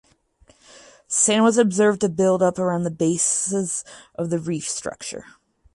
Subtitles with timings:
[1.07, 3.83] Sand was observed to build up around the bases
[4.15, 5.25] of the reef structure.